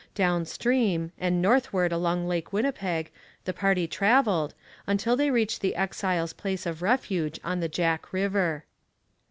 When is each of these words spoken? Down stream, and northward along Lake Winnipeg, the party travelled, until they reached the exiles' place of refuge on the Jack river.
Down 0.15 0.45
stream, 0.45 1.11
and 1.19 1.43
northward 1.43 1.91
along 1.91 2.27
Lake 2.27 2.51
Winnipeg, 2.51 3.11
the 3.45 3.53
party 3.53 3.85
travelled, 3.85 4.55
until 4.87 5.15
they 5.15 5.29
reached 5.29 5.61
the 5.61 5.75
exiles' 5.75 6.33
place 6.33 6.65
of 6.65 6.81
refuge 6.81 7.39
on 7.43 7.59
the 7.59 7.69
Jack 7.69 8.11
river. 8.11 8.65